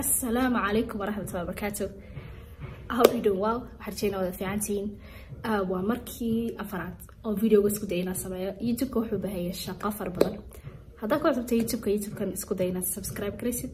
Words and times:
asalaamu 0.00 0.58
calaykum 0.66 0.98
waraxmatullahi 1.00 1.44
wabarakaatu 1.46 1.84
hope 2.96 3.10
you're 3.14 3.22
doing 3.28 3.40
well. 3.44 3.58
Waxaan 3.60 3.92
rajeynaa 3.92 4.18
wada 4.22 4.32
fiicantihiin. 4.38 4.86
Ah, 5.48 5.60
waa 5.70 5.82
markii 5.90 6.54
afaraad 6.62 6.96
oo 7.24 7.34
videoga 7.42 7.68
isku 7.72 7.86
day 7.90 8.00
inaan 8.04 8.16
sameeyo. 8.24 8.50
Youtubeka 8.68 8.96
wuxuu 9.00 9.18
bahaya 9.26 9.52
shaqo 9.64 9.90
fara 9.98 10.10
badan. 10.16 10.34
Haddaa 11.00 11.18
ku 11.20 11.24
cusubta 11.28 11.54
youtubeka 11.60 12.24
isku 12.38 12.54
day 12.58 12.68
inaad 12.72 12.84
subscribe 12.94 13.36
garaysid. 13.40 13.72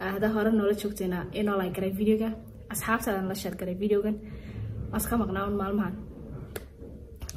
Ah, 0.00 0.10
haddaa 0.14 0.30
hore 0.36 0.50
noola 0.52 0.74
joogtayna 0.82 1.18
inoo 1.40 1.56
like 1.60 1.74
garay 1.76 1.90
videoga. 2.00 2.28
Asxaabtaadan 2.74 3.28
la 3.30 3.34
share 3.34 3.56
garay 3.60 3.74
videogan. 3.84 4.16
Waan 4.90 5.00
iska 5.02 5.14
maqnaa 5.22 5.44
un 5.50 5.56
maalmahan. 5.62 5.94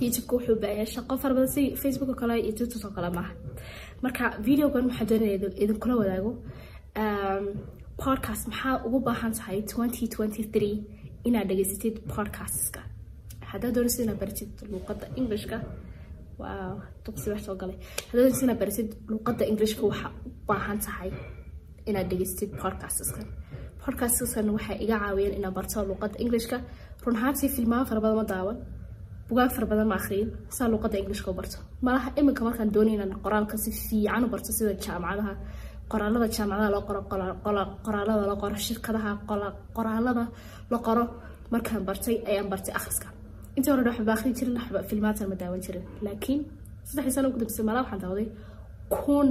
Youtubeka 0.03 0.33
wuxuu 0.37 0.55
baahaya 0.63 0.85
shaqo 0.95 1.13
fara 1.21 1.33
badan 1.37 1.51
si 1.55 1.63
facebook 1.83 2.09
oo 2.13 2.19
kale 2.21 2.35
iyo 2.45 2.53
tiktok 2.57 2.85
oo 2.85 2.93
kale 2.97 3.09
maaha. 3.17 3.33
Marka 4.03 4.23
videogan 4.47 4.83
waxaa 4.89 5.05
doonaya 5.09 5.33
idin- 5.37 5.57
idinkula 5.63 5.95
wadaago? 6.01 6.31
Um, 7.01 7.45
podcast 8.03 8.43
maxaa 8.51 8.75
ugu 8.87 8.99
baahan 9.07 9.33
tahay 9.39 9.57
2023 9.61 11.27
inaad 11.27 11.47
dhegaysatid 11.49 11.95
podcastska 12.13 12.81
haddaad 13.51 13.73
doonaysid 13.75 14.01
inaad 14.05 14.19
baratid 14.23 14.49
luuqadda 14.71 15.05
englishka 15.19 15.57
haddaad 16.41 17.71
doonaysid 18.13 18.43
inaad 18.45 18.59
baratid 18.63 18.89
luuqadda 19.11 19.43
englishka 19.51 19.81
waxaa 19.89 20.11
u 20.27 20.29
baahan 20.49 20.79
tahay 20.85 21.11
inaad 21.89 22.07
dhegaystid 22.11 22.51
podcastskan 22.63 23.27
podcastskan 23.83 24.47
waxay 24.55 24.77
iga 24.85 24.95
caawiyeen 25.03 25.33
inaan 25.39 25.55
barto 25.57 25.77
luuqadda 25.89 26.17
englishka. 26.23 26.57
Run 27.03 27.15
ahaantii 27.19 27.49
filmaan 27.55 27.85
fara 27.89 28.01
ma 28.19 28.25
daawan 28.33 28.57
bugaag 29.29 29.51
fara 29.55 29.65
badan 29.71 29.87
ma 29.91 29.95
akhriyin 30.01 30.29
saa 30.57 30.67
luuqadda 30.73 30.97
englishka 31.01 31.27
u 31.33 31.35
barto. 31.39 31.57
Malaha 31.87 32.09
iminka 32.19 32.41
markaan 32.47 32.69
doonay 32.75 32.93
inaan 32.97 33.13
qoraalka 33.25 33.55
si 33.63 33.71
fiican 33.85 34.23
u 34.25 34.29
barto 34.33 34.49
sida 34.57 34.73
jaamacadaha 34.85 35.33
qoraalada 35.91 36.27
jaamacadaha 36.35 36.69
loo 36.75 36.83
qoro 36.89 37.01
qoraalada 37.85 38.23
la 38.31 38.35
qoro 38.41 38.55
shirkadaha 38.67 39.11
qoraalada 39.77 40.23
la 40.71 40.77
qoro 40.85 41.03
markaan 41.53 41.83
bartay 41.87 42.15
ayaan 42.29 42.47
bartay 42.53 42.73
akhriska. 42.79 43.07
Intii 43.57 43.71
hore 43.73 43.83
waxba 43.89 44.11
akhri 44.17 44.29
jirin 44.37 44.55
waxba 44.59 44.79
filmaatan 44.89 45.25
ma 45.31 45.35
daawan 45.41 45.61
jirin. 45.65 45.83
Laakiin 46.05 46.39
saddexdii 46.87 47.13
sano 47.15 47.27
ugu 47.29 47.37
dambeysa 47.41 47.63
malaa 47.69 47.83
waxaan 47.83 48.01
daawaday 48.03 48.27
kun 48.95 49.29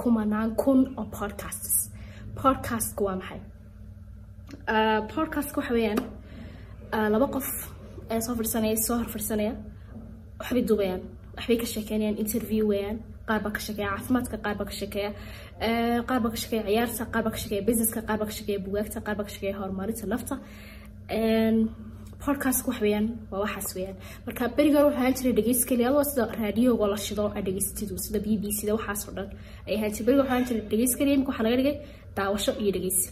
kumanaan 0.00 0.50
kun 0.62 0.80
oo 1.00 1.04
podcasts. 1.18 1.74
Podcastku 2.40 3.02
waa 3.06 3.16
maxay? 3.20 3.40
Ah, 4.72 5.00
podcastku 5.14 5.56
waxa 5.60 5.72
weeyaan 5.76 6.00
ah, 6.96 7.08
laba 7.14 7.26
qof 7.34 7.48
ee 8.12 8.20
soo 8.24 8.34
fadhisanaya 8.38 8.76
soo 8.86 8.96
hor 9.00 9.08
fadhisanaya 9.14 9.52
waxbay 10.40 10.62
duubayaan 10.68 11.02
waxbay 11.36 11.56
ka 11.62 11.66
sheekeynayaan 11.72 12.16
interview 12.24 12.64
weeyaan 12.72 12.98
qaar 13.28 13.40
baa 13.44 13.52
ka 13.56 13.60
sheekeeya 13.66 13.88
caafimaadka 13.94 14.36
qaar 14.44 14.54
baa 14.60 14.68
ka 14.70 14.74
sheekeeya 14.80 15.10
eh, 15.66 15.98
qaar 16.08 16.20
baa 16.24 16.30
ka 16.34 16.38
sheekeeya 16.42 16.62
ciyaarta 16.68 17.04
qaar 17.14 17.22
baa 17.26 17.32
ka 17.34 17.38
sheekeeya 17.42 17.62
businesska 17.68 18.00
qaar 18.08 18.18
baa 18.20 18.28
ka 18.30 18.34
sheekeeya 18.36 18.58
bugaagta 18.66 18.98
qaar 19.06 19.16
ka 19.26 19.32
sheekeeya 19.34 19.54
horumarinta 19.60 20.06
nafta 20.14 20.34
En, 21.08 21.56
podcastku 22.24 22.70
wax 22.70 22.80
weeyaan 22.84 23.06
waa 23.30 23.40
waxaas 23.44 23.68
weeyaan. 23.76 23.96
Marka 24.26 24.48
beriga 24.56 24.78
waxaa 24.86 25.00
ahaan 25.00 25.14
jiray 25.18 25.32
dhegeysi 25.38 25.74
adoo 25.88 26.04
sida 26.10 26.24
raadiyoga 26.40 26.86
la 26.92 26.96
shido 27.06 27.24
aad 27.28 27.44
dhegeysatid 27.48 27.90
sida 28.04 28.18
b 28.24 28.28
b 28.42 28.44
c 28.56 28.58
da 28.68 28.72
waxaas 28.78 29.00
oo 29.08 29.12
dhan 29.16 29.28
ay 29.68 29.74
ahaan 29.76 29.92
jiray 29.94 30.06
beriga 30.06 30.22
waxaa 30.22 30.34
ahaan 30.36 30.46
jiray 30.48 30.64
dhegeysi 30.70 30.94
imika 31.16 31.30
waxaa 31.30 31.44
laga 31.46 31.56
dhigay 31.60 31.76
daawasho 32.16 32.52
iyo 32.62 32.70
dhegeysi. 32.76 33.06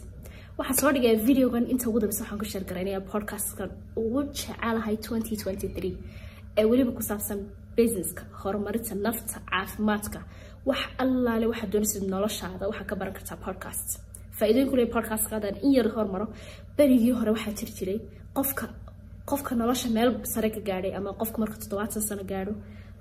Waxaan 0.57 0.77
soo 0.81 0.91
dhigaya 0.95 1.15
videogan 1.29 1.65
inta 1.73 1.85
ugu 1.89 1.99
dambeysa 2.01 2.23
waxaan 2.23 2.39
ku 2.63 2.67
garaynaya 2.69 2.99
podcastkan 3.11 3.69
ugu 4.01 4.19
jecelahay 4.37 4.95
2023 4.95 5.93
ee 6.59 6.65
weliba 6.71 6.91
ku 6.97 7.01
saabsan 7.09 7.39
businesska 7.77 8.23
horumarinta 8.41 8.93
nafta 9.05 9.37
caafimaadka. 9.51 10.19
Wax 10.69 10.81
allaale 11.03 11.45
waxaad 11.51 11.69
doonaysid 11.73 12.03
noloshaada 12.13 12.63
waxaa 12.71 12.87
ka 12.89 12.95
baran 12.99 13.13
kartaa 13.17 13.37
podcast. 13.45 13.89
Leeyahay 14.39 14.85
podcastka 14.95 15.33
haddaan 15.37 15.57
in 15.65 15.71
yar 15.77 15.87
hormaro 15.95 16.25
berigii 16.77 17.13
hore 17.19 17.31
waxaa 17.35 17.53
jiri 17.59 17.71
jiray 17.77 17.99
qofka 18.37 18.65
qofka 19.29 19.51
nolosha 19.61 19.87
meel 19.95 20.09
sare 20.33 20.49
ka 20.55 20.59
gaadhay 20.69 20.93
ama 20.97 21.09
qofka 21.21 21.37
marka 21.41 21.55
toddobaatan 21.61 22.01
sano 22.09 22.23
gaadho 22.31 22.53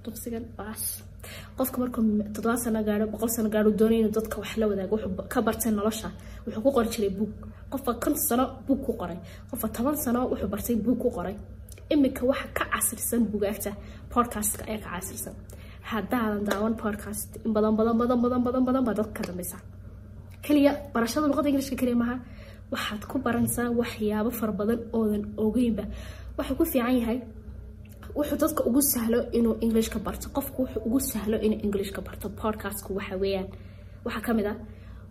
duqsigan 0.04 0.44
baas. 0.58 0.82
Qofka 1.58 1.76
markuu 1.82 2.02
toddobaatan 2.34 2.62
sano 2.66 2.80
gaadho 2.88 3.04
boqol 3.12 3.30
sano 3.36 3.48
gaadho 3.54 3.70
doonaya 3.80 4.00
inuu 4.02 4.14
dadka 4.18 4.36
wax 4.42 4.50
la 4.60 4.64
wadaago 4.70 4.94
wuxuu 4.96 5.28
ka 5.32 5.38
bartay 5.46 5.72
nolosha 5.78 6.08
wuxuu 6.46 6.62
ku 6.64 6.70
qori 6.76 6.88
jiray 6.94 7.10
buug 7.18 7.32
qofka 7.72 7.90
konton 8.02 8.16
sano 8.28 8.44
buug 8.66 8.80
ku 8.86 8.92
qoray 9.00 9.18
qofka 9.50 9.68
toban 9.76 9.96
sano 10.04 10.20
wuxuu 10.30 10.48
bartay 10.54 10.76
buug 10.84 10.98
ku 11.02 11.08
qoray 11.16 11.34
iminka 11.94 12.22
waxa 12.30 12.46
ka 12.56 12.64
casirsan 12.72 13.22
bugaagta 13.32 13.70
podcastka 14.14 14.62
ayaa 14.70 14.82
ka 14.84 14.90
casirsan. 14.96 15.34
Haddaadan 15.90 16.42
daawan 16.48 16.74
podcast 16.82 17.30
in 17.46 17.50
badan 17.56 17.74
badan 17.78 17.96
badan 18.00 18.18
badan 18.24 18.42
badan 18.46 18.62
badan 18.68 18.84
baa 18.86 19.04
ka 19.16 19.22
dambeysa 19.28 19.58
kaliya 20.46 20.72
barashada 20.94 21.26
luqadda 21.30 21.48
ingilishka 21.50 21.76
kaliya 21.80 21.96
maaha 22.02 22.16
waxaad 22.72 23.02
ku 23.10 23.16
baranaysaa 23.26 23.68
waxyaabo 23.80 24.30
fara 24.38 24.52
badan 24.60 24.78
oodan 24.98 25.22
ogeynba. 25.44 25.84
Waxuu 26.36 26.56
ku 26.58 26.64
fiican 26.72 26.94
yahay 27.00 27.18
wuxuu 28.18 28.38
dadka 28.42 28.60
ugu 28.68 28.80
sahlo 28.92 29.18
inuu 29.38 29.54
englishka 29.64 29.98
barto. 30.06 30.26
Qofku 30.36 30.58
wuxuu 30.64 30.82
ugu 30.86 30.98
sahlo 31.10 31.36
inuu 31.46 31.60
englishka 31.66 32.00
barto 32.06 32.26
podcastku 32.42 32.90
waxa 32.98 33.16
weeyaan. 33.22 33.48
Waxaa 34.04 34.22
ka 34.26 34.32
mid 34.38 34.46
ah 34.52 34.56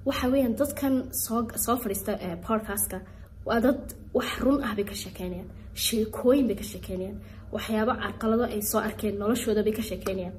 waxa 0.08 0.26
weeyaan 0.34 0.54
dadkan 0.60 0.94
soo 1.24 1.40
soo 1.66 1.76
fadhiista 1.82 2.12
ee 2.26 2.36
podcastka 2.48 2.98
waa 3.48 3.60
dad 3.66 3.80
wax 4.18 4.30
run 4.44 4.58
ah 4.68 4.74
bay 4.78 4.86
ka 4.92 4.96
sheekeynayaan 5.04 5.50
sheekooyin 5.86 6.46
bay 6.50 6.56
ka 6.62 6.66
sheekeynayaan 6.72 7.18
waxyaabo 7.56 7.94
carqalado 8.04 8.44
ay 8.56 8.62
soo 8.72 8.80
arkeen 8.88 9.16
noloshooda 9.22 9.62
bay 9.68 9.74
ka 9.80 9.84
sheekeynayaan 9.90 10.36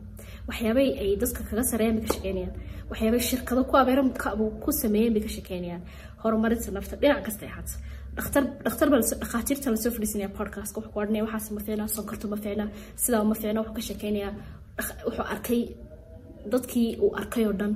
waxyaabay 0.48 0.88
ay 1.02 1.10
dadka 1.22 1.40
kaga 1.48 1.62
sareeyaan 1.70 1.96
bay 1.98 2.04
ka 2.06 2.12
sheekeynayaan 2.14 2.52
waxyaabay 2.90 3.20
shirkado 3.28 3.60
ku 3.70 3.74
abeeran 3.82 4.08
ku 4.64 4.70
sameeyeen 4.82 5.12
bay 5.14 5.22
ka 5.26 5.30
sheekeynayaan 5.36 5.82
horumarinta 6.22 6.70
nafta 6.76 6.94
dhinac 7.02 7.20
kasta 7.26 7.42
ay 7.46 7.52
lasoo- 9.02 9.20
dhakhaatiirta 9.22 9.66
la 9.74 9.76
soo 9.82 9.90
fadhiisanaya 9.94 10.28
podcastka. 10.38 10.76
Wuxuu 10.78 10.92
ku 10.92 10.98
odhanaya 11.00 11.24
waxaas 11.26 11.46
ma 11.54 11.60
fiicna 11.66 11.84
sonkorta 11.96 12.26
ma 12.32 12.36
fiicna 12.44 12.64
sidaa 13.02 13.24
ma 13.30 13.34
fiicna 13.40 13.60
wuxuu 13.62 13.76
ka 13.78 13.82
sheekeynayaa 13.88 14.32
wuxuu 15.06 15.26
arkay 15.34 15.60
dadkii 16.52 16.88
uu 17.04 17.10
arkay 17.20 17.44
oo 17.48 17.54
dhan 17.60 17.72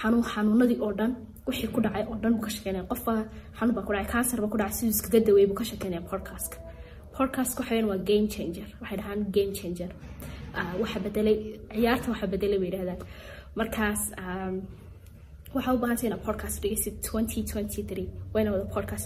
xanuun 0.00 0.24
xanuunadii 0.32 0.78
oo 0.86 0.92
dhan 0.98 1.12
wixii 1.46 1.68
ku 1.74 1.80
dhacay 1.84 2.04
oo 2.10 2.16
dhan 2.22 2.32
buu 2.36 2.44
ka 2.46 2.50
sheekeynaya. 2.54 2.84
Qofba 2.90 3.12
xanuun 3.58 3.74
baa 3.76 3.84
ku 3.86 3.92
dhacay 3.94 4.10
cancer 4.12 4.38
baa 4.42 4.50
ku 4.52 4.58
dhacay 4.60 4.74
siduu 4.78 4.94
iskaga 4.96 5.18
daweeyay 5.26 5.48
buu 5.50 5.58
ka 5.60 5.64
sheekeynaya 5.70 6.02
podcastka. 6.10 6.56
Podcastka 7.16 7.62
waa 7.90 7.98
game 8.08 8.26
changer. 8.34 8.66
Waxay 8.80 8.96
dhahaan 9.00 9.20
game 9.36 9.52
changer. 9.58 9.90
Ah, 10.58 10.72
waxa 10.80 10.98
bedelay 11.04 11.36
ciyaarta 11.74 12.06
waxa 12.12 12.26
bedelay 12.32 12.58
bay 12.62 12.68
yidhahdaan. 12.70 13.00
Markaas 13.58 14.00
um, 14.22 14.54
waxaa 15.54 15.74
u 15.76 15.78
baahantay 15.82 16.06
inaad 16.08 16.22
podcast 16.28 16.56
dhegeysid 16.62 16.94
2023 17.02 18.08
waa 18.32 18.40
inaad 18.42 18.54
wada 18.56 18.68
podcast 18.76 19.04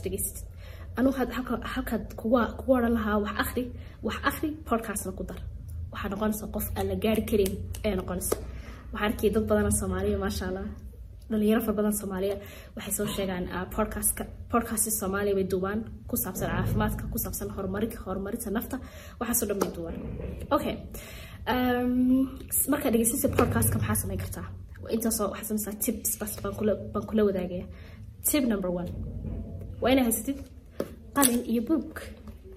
had- 1.19 1.33
halka- 1.37 1.65
halkaad 1.75 2.05
kuga 2.21 2.43
kugu 2.59 2.73
odhan 2.79 2.93
lahaa 2.99 3.17
wax 3.25 3.35
akhri 3.45 3.65
wax 4.07 4.17
akhri 4.31 4.49
podcastna 4.69 5.13
ku 5.19 5.23
dar. 5.31 5.41
Waxaa 5.93 6.09
noqonaysa 6.13 6.47
qof 6.55 6.67
aan 6.79 6.87
la 6.91 6.97
gaari 7.05 7.23
karin 7.31 7.53
ayaa 7.85 7.97
noqonaysa. 8.01 8.37
Waxaan 8.93 9.09
arkay 9.13 9.31
dad 9.35 9.45
badan 9.49 9.65
oo 9.71 9.75
soomaaliya 9.81 10.19
maasha 10.25 10.45
allah 10.51 10.67
dhalinyaro 11.33 11.61
fara 11.67 11.75
badan 11.81 11.95
soomaaliya 12.01 12.37
waxay 12.77 12.95
soo 12.99 13.07
sheegaan 13.17 13.45
ah, 13.57 13.67
podcastka 13.77 14.23
podcasti 14.53 14.91
soomaaliya 15.01 15.35
bay 15.39 15.47
duubaan 15.53 15.81
ku 16.11 16.15
saabsan 16.25 16.49
caafimaadka 16.55 17.03
ku 17.13 17.19
saabsan 17.25 17.49
horumarinta 18.07 18.51
nafta 18.59 18.77
waxaasoo 19.21 19.47
dhan 19.51 19.59
bay 19.63 19.71
duubaan. 19.77 19.97
Okay 20.57 20.75
um, 21.53 21.93
markaad 22.73 22.93
dhegeysanaysa 22.95 23.29
podcastka 23.41 23.77
maxaa 23.81 23.99
samayn 24.03 24.21
kartaa? 24.25 24.47
Intaasoo 24.97 25.27
waxaa 25.33 25.49
samaysaa 25.51 25.75
tips 25.85 26.13
bas 26.21 26.33
baan 26.43 27.05
kula 27.11 27.23
wadaagaya 27.29 27.67
tip 28.29 28.45
number 28.53 28.71
one 28.81 28.91
waa 29.83 29.91
inaad 29.93 30.07
haysatid 30.11 30.39
qalin 31.17 31.41
iyo 31.53 31.63
buug. 31.69 31.93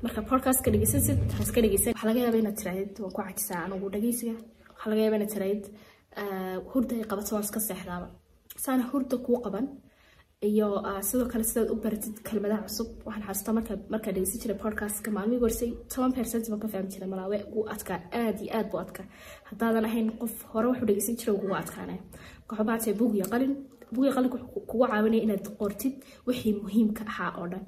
Marka 0.04 0.22
podcastka 0.32 0.68
dhegeysansid 0.74 1.20
ha 1.36 1.40
iska 1.46 1.60
dhegeysan 1.64 1.92
waxaa 1.94 2.08
laga 2.10 2.20
yaabaa 2.26 2.42
inaad 2.44 2.58
tirahdid 2.62 2.92
waan 3.04 3.14
ku 3.16 3.22
cajisaa 3.28 3.60
anigu 3.66 3.86
dhegeysiga 3.96 4.34
waxaa 4.74 4.90
laga 4.92 5.02
yaabaa 5.06 5.20
inaad 5.20 5.34
tirahdid 5.36 5.64
ah, 6.22 6.58
hurda 6.72 6.96
qabato 7.12 7.30
waan 7.36 7.46
iska 7.48 7.60
seexdaaba 7.70 8.08
saana 8.64 8.84
hurda 8.92 9.18
kuu 9.26 9.40
qaban. 9.46 9.68
Iyo 10.50 10.68
ah, 10.90 11.02
sidoo 11.08 11.28
kale 11.32 11.44
sidaad 11.50 11.70
u 11.74 11.76
baratid 11.84 12.16
kelmadaha 12.28 12.62
cusub. 12.68 12.88
Waxaan 13.06 13.24
xasuustaa 13.28 13.54
marka 13.58 13.74
markaa 13.94 14.12
dhegeysan 14.16 14.40
jiray 14.44 14.58
podcastka 14.64 15.10
maalmihii 15.18 15.42
horsay 15.46 15.70
toban 15.92 16.12
percent 16.18 16.46
baan 16.52 16.60
ka 16.64 16.68
fahmi 16.74 16.90
jiray 16.94 17.10
malaawe. 17.14 17.38
Wuu 17.54 17.66
adkaa 17.74 18.00
aad 18.22 18.38
iyo 18.44 18.52
aad 18.58 18.68
buu 18.72 18.80
adkaa. 18.86 19.06
Haddaadan 19.50 19.86
ahayn 19.90 20.08
qof 20.22 20.34
hore 20.54 20.68
wuxuu 20.72 20.88
dhegeysan 20.90 21.16
jiray 21.20 21.36
kugu 21.42 21.56
adkaanaya 21.64 22.02
waxaa 22.50 22.66
baatay 22.70 22.94
buug 23.00 23.14
iyo 23.18 23.26
qalin. 23.34 23.54
Buug 23.94 24.06
iyo 24.06 24.14
qalinka 24.18 24.36
wuxuu 24.38 24.66
kugu 24.70 24.86
caawinaya 24.92 25.24
inaad 25.26 25.46
qortid 25.60 25.94
wixii 26.28 26.54
muhiimka 26.64 27.04
ahaa 27.12 27.32
oo 27.40 27.48
dhan. 27.52 27.64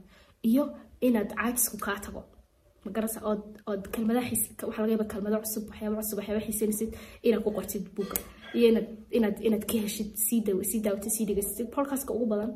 Iyo 0.49 0.63
inaad 1.07 1.29
caajisku 1.39 1.77
kaa 1.85 1.99
tago. 2.05 2.21
Magarasa 2.85 3.19
ood 3.29 3.43
ood 3.71 3.83
kelmadaha 3.93 4.27
xiis 4.29 4.43
waxaa 4.67 4.81
laga 4.83 4.93
yaaba 4.93 5.07
kelmado 5.13 5.37
cusub 5.43 5.63
waxyaaba 5.69 5.95
cusub 6.01 6.17
waxyaaba 6.19 6.41
xiisanaysid 6.47 6.89
inaad 7.25 7.41
ku 7.45 7.51
qortid 7.57 7.83
buugga 7.95 8.17
iyo 8.53 8.67
inaad 9.47 9.65
ka 9.71 9.75
heshid 9.85 10.09
sii 10.25 10.41
daawatid 10.85 11.11
sii 11.15 11.25
dhegeysatid 11.29 11.67
podcastka 11.75 12.11
ugu 12.13 12.25
badan. 12.33 12.51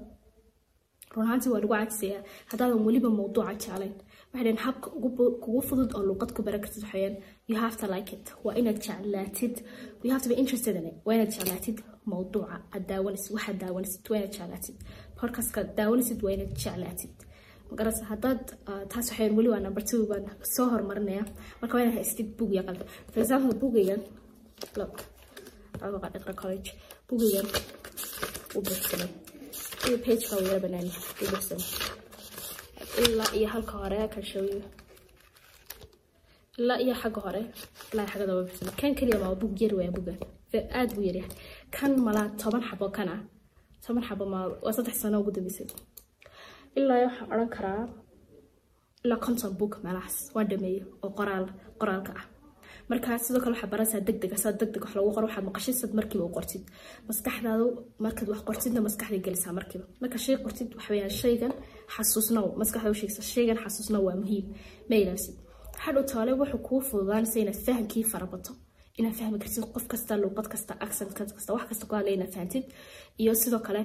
Run 1.14 1.26
ahaantii 1.26 1.52
waa 1.54 1.60
lagu 1.64 1.74
caajisayaa 1.74 2.24
haddaadan 2.52 2.86
weliba 2.88 3.10
mawduuca 3.20 3.54
jeclayn. 3.64 3.94
Waxay 4.34 4.56
habka 4.66 4.88
kugu 5.44 5.62
fudud 5.70 5.92
oo 5.98 6.04
luuqad 6.10 6.32
ku 6.36 6.42
baran 6.46 6.62
kartid 6.64 6.84
waxayaan 6.86 7.16
you 7.50 7.56
have 7.64 7.76
to 7.82 7.88
like 7.94 8.10
it. 8.16 8.26
Waa 8.46 8.54
inaad 8.60 8.78
jeclaatid. 8.86 9.56
You 10.04 10.12
have 10.14 10.24
to 10.26 10.30
be 10.34 10.36
interested 10.44 10.76
in 10.80 10.86
it. 10.90 10.96
Waa 11.06 11.14
inaad 11.18 11.32
jeclaatid 11.36 11.78
mawduuca. 12.12 12.56
Aad 12.74 12.84
daawanaysid 12.92 13.32
waxaad 13.36 13.58
daawanaysid 13.64 14.04
waa 14.10 14.18
inaad 14.20 14.34
jeclaatid. 14.38 14.76
Podcastka 15.20 15.60
daawanaysid 15.80 16.20
waa 16.26 16.34
inaad 16.38 16.54
jeclaatid. 16.64 17.16
Magarasa 17.72 18.04
haddaad 18.12 18.44
taas 18.92 19.08
waxayn 19.12 19.34
weli 19.38 19.50
waa 19.54 19.60
number 19.66 19.84
two 19.90 20.02
baan 20.12 20.24
soo 20.56 20.68
horumarinaya 20.74 21.24
marka 21.62 21.74
waa 21.78 21.84
inaad 21.84 21.98
haystid 22.00 22.30
bug 22.38 22.52
iyo 22.54 22.64
qalbi 22.68 22.86
for 23.12 23.20
example 23.24 23.54
bugaygan 23.62 24.02
look 24.80 24.96
iqra 26.20 26.34
college 26.42 26.70
bugaygan 27.08 27.48
u 28.58 28.60
buuxsamay 28.66 29.10
iyo 29.88 29.98
pageka 30.06 30.34
uu 30.38 30.46
yara 30.48 30.60
banaani 30.66 30.92
u 31.22 31.26
buuxsamay 31.32 31.68
ilaa 33.04 33.32
iyo 33.38 33.48
halka 33.54 33.74
hore 33.82 33.98
kan 34.14 34.24
show 34.32 34.44
you 34.52 34.62
ilaa 36.62 36.80
iyo 36.86 36.94
xagga 37.02 37.20
hore 37.26 37.42
ilaa 37.94 38.08
xagga 38.12 38.26
daba 38.30 38.42
buuxsamay 38.48 38.74
kan 38.82 38.92
keliya 38.98 39.18
maa 39.24 39.36
bug 39.42 39.54
yar 39.62 39.74
waa 39.80 39.92
bugan 39.98 40.18
aad 40.80 40.90
buu 40.96 41.04
yaryahay 41.10 41.34
kan 41.76 41.92
malaa 42.06 42.28
toban 42.42 42.64
xabo 42.70 42.88
kan 42.98 43.08
ah 43.16 43.22
toban 43.86 44.04
xabo 44.08 44.24
ma 44.34 44.40
waa 44.66 44.74
saddex 44.78 44.96
sano 45.02 45.18
ugu 45.22 45.32
dambeysay 45.36 45.68
qoraalka 51.80 52.14
marka 52.92 53.18
sidoo 53.26 53.42
kale 53.44 53.54
waxaa 53.56 53.72
baranaysaa 53.74 54.02
deg 54.08 54.18
deg 54.24 54.32
saa 54.44 54.52
deg 54.60 54.70
deg 54.74 54.82
wax 54.86 54.94
lagu 54.98 55.10
qoro 55.16 55.26
waxaad 55.28 55.46
maqashid 55.50 55.76
sad 55.82 55.92
markiiba 56.00 56.24
u 56.30 56.32
qortid. 56.38 56.64
Maskaxdaadu 57.10 57.66
markaad 58.06 58.28
wax 58.34 58.42
qortidna 58.50 58.80
maskaxday 58.88 59.22
gelisaa 59.26 59.54
markiiba. 59.60 59.86
Marka 60.02 60.18
shay 60.26 60.36
qortid 60.46 60.70
waxa 60.78 60.90
weeyaan 60.94 61.14
shaygan 61.22 61.54
xasuusnow 61.96 62.48
maskaxda 62.62 62.90
u 62.94 62.98
shaygan 63.34 63.58
xasuusnow 63.64 64.02
waa 64.08 64.18
muhiim. 64.24 64.46
Ma 64.90 64.96
ilaasid 65.04 65.36
hadhow 65.86 66.04
taale 66.12 66.32
wuxuu 66.42 66.62
kuu 66.68 66.80
fududaanaysa 66.90 67.38
inaad 67.44 67.60
fahamkii 67.66 68.04
farabato. 68.12 68.52
Inaad 69.00 69.16
fahmi 69.20 69.38
kartid 69.44 69.64
qof 69.74 69.86
kasta 69.92 70.14
luuqad 70.22 70.48
kasta 70.54 70.74
accent 70.86 71.12
kasta 71.38 71.50
wax 71.56 71.66
kasta 71.70 71.86
ku 71.90 71.94
inaad 72.16 72.32
fahamtid. 72.36 72.64
Iyo 73.22 73.34
sidoo 73.42 73.60
kale 73.68 73.82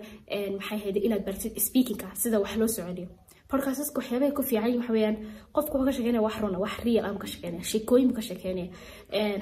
maxay 0.58 0.78
ahayd 0.80 0.96
inaad 1.06 1.22
baratid 1.26 1.52
speakingka 1.66 2.06
sida 2.22 2.36
wax 2.42 2.52
loo 2.60 2.68
soconiyo 2.74 3.08
waxa 3.54 4.92
weeyaan 4.96 5.16
qofku 5.56 5.74
wuxuu 5.78 5.86
ka 5.88 5.92
sheekeynaya 5.96 6.22
wax 6.26 6.34
runa 6.42 6.58
wax 6.64 6.74
real 6.84 7.04
ah 7.06 7.14
ka 7.22 7.26
sheekeynaya 7.32 7.64
sheekooyin 7.72 8.12
ka 8.16 8.22
sheekeynaya 8.28 8.68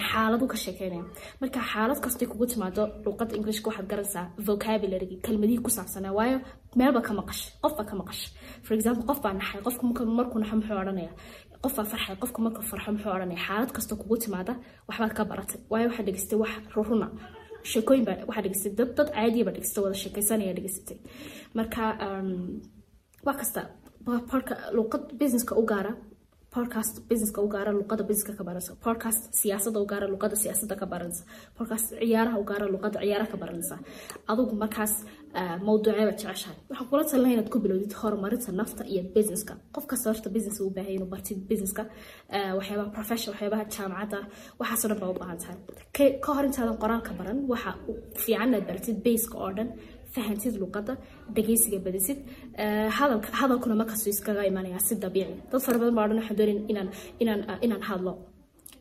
xaaladu 0.08 0.46
ka 0.52 0.56
sheekeynaya. 0.64 1.04
Marka 1.40 1.60
xaalad 1.72 1.98
kastay 2.04 2.26
kugu 2.32 2.46
timaado 2.52 2.82
luuqadda 3.04 3.34
englishka 3.38 3.66
waxaad 3.70 3.86
garanaysaa 3.92 4.26
vocabulary 4.48 5.16
ku 5.64 5.70
saabsanaa 5.76 6.12
waayo 6.18 6.38
meelba 6.78 7.00
ka 7.06 7.12
maqash 7.20 7.42
qofba 7.62 7.82
ka 7.90 7.94
maqash. 8.00 8.22
For 8.66 8.72
example 8.78 9.04
qof 9.10 9.18
naxay 9.40 9.60
qofku 9.66 9.82
markuu 10.18 10.38
naxo 10.42 10.54
muxuu 10.60 10.78
odhanaya 10.82 11.10
qof 11.64 11.72
farxay 11.90 12.16
qofku 12.22 12.38
markuu 12.46 12.62
farxo 12.70 12.90
muxuu 12.94 13.12
odhanaya 13.16 13.40
xaalad 13.46 13.70
kasta 13.76 13.94
kugu 14.00 14.16
timaada 14.24 14.52
waxbaad 14.88 15.12
ka 15.18 15.22
baratay 15.30 15.58
waayo 15.72 15.86
waxaad 15.90 16.06
dhegeystay 16.08 16.38
wax 16.42 16.52
runa 16.74 17.08
sheekooyin 17.72 18.04
baa 18.08 18.16
waxaad 18.28 18.44
dhegeystay 18.46 18.72
dad 18.78 18.90
dad 18.96 19.08
caadiya 19.16 19.44
baa 19.46 19.54
dhegeystay 19.56 19.82
wada 19.84 19.96
sheekaysanaya 20.02 20.52
dhegeysatay 20.58 20.96
marka 21.58 21.82
wax 23.26 23.36
kasta 23.42 23.60
luuqad 24.06 25.12
businesska 25.18 25.54
u 25.54 25.64
gaara. 25.66 25.94
Podcast 26.50 27.00
businesska 27.08 27.40
u 27.40 27.48
gaara 27.48 27.72
luuqada 27.72 28.02
businesska 28.04 28.36
ka 28.36 28.44
baranaysa. 28.44 28.74
Podcast 28.84 29.32
siyaasada 29.34 29.80
u 29.80 29.86
gaara 29.86 30.06
luuqada 30.08 30.36
siyaasada 30.36 30.76
ka 30.76 30.86
baranaysa. 30.86 31.24
Podcast 31.58 31.94
ciyaaraha 32.00 32.38
u 32.38 32.44
gaara 32.44 32.66
luuqada 32.68 33.00
ciyaaraha 33.00 33.30
ka 33.30 33.36
baranaysa. 33.36 33.78
Adigu 34.28 34.54
markaas 34.62 34.92
mawduucee 35.66 36.04
baad 36.08 36.18
jeceshahay. 36.20 36.56
Waxaan 36.70 36.88
kula 36.90 37.04
talinaya 37.10 37.34
inaad 37.36 37.50
ku 37.50 37.58
bilowdid 37.58 37.92
horumarinta 38.00 38.52
nafta 38.52 38.84
iyo 38.84 39.02
businesska. 39.14 39.54
Qof 39.74 39.86
kasta 39.86 40.10
horta 40.10 40.28
business 40.30 40.60
uu 40.60 40.70
baahay 40.76 40.94
inuu 40.98 41.08
bartid 41.14 41.38
businesska 41.50 41.86
waxyaabaha 42.58 42.90
profession 42.96 43.32
waxyaabaha 43.34 43.64
jaamacadda 43.76 44.18
waxaasoo 44.60 44.88
dhan 44.90 45.00
baa 45.00 45.10
u 45.10 45.18
baahan 45.20 45.38
tahay. 45.42 45.56
Ka 46.24 46.30
hor 46.36 46.44
intaadan 46.44 46.76
qoraalka 46.82 47.12
baran 47.20 47.38
waxa 47.52 47.70
fiican 48.24 48.50
baratid 48.68 48.96
baseka 49.06 49.36
oo 49.44 49.52
dhan 49.56 49.68
fahantid 50.14 50.54
luuqadda 50.62 50.94
dhageysiga 51.36 51.78
badisid 51.86 52.18
hadalkuna 53.38 53.74
markastuu 53.80 54.10
iskaga 54.14 54.42
imanaya 54.50 54.78
si 54.86 54.94
dabiici 55.04 55.34
dad 55.50 55.60
fara 55.66 55.78
baa 55.96 56.04
odhan 56.06 56.18
waxaan 56.20 56.38
inaan 57.64 57.82
hadlo 57.90 58.12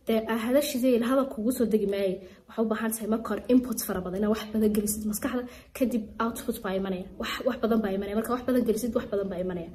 dee 0.07 0.19
hadashidee 0.45 0.94
hadal 1.12 1.28
kugu 1.33 1.51
soo 1.57 1.66
degi 1.74 1.88
maayay 1.94 2.13
waxaa 2.48 2.63
u 2.66 2.68
baahan 2.72 2.92
tahay 2.95 3.07
marka 3.13 3.28
hore 3.31 3.44
input 3.54 3.80
fara 3.88 4.00
badan 4.06 4.24
wax 4.33 4.42
badan 4.54 4.72
gelisid 4.78 5.04
maskaxda 5.12 5.44
kadib 5.78 6.04
output 6.24 6.57
baa 6.63 6.74
imanaya 6.80 7.06
wax 7.48 7.57
badan 7.63 7.80
baa 7.84 7.92
imanaya 7.98 8.16
marka 8.19 8.31
wax 8.36 8.42
badan 8.48 8.63
gelisid 8.69 8.92
wax 8.98 9.06
badan 9.12 9.27
baa 9.31 9.39
imanaya 9.45 9.69